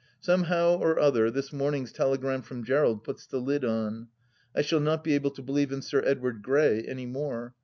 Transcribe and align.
Somehow 0.19 0.77
or 0.79 0.99
other 0.99 1.29
this 1.29 1.53
morning's 1.53 1.91
telegram 1.91 2.41
from 2.41 2.63
Gerald 2.63 3.03
puts 3.03 3.27
the 3.27 3.37
lid 3.37 3.63
on. 3.63 4.07
I 4.55 4.63
shall 4.63 4.79
not 4.79 5.03
be 5.03 5.13
able 5.13 5.29
to 5.29 5.43
believe 5.43 5.71
in 5.71 5.83
Sir 5.83 6.01
Edward 6.03 6.41
Grey 6.41 6.81
any 6.87 7.05
more. 7.05 7.53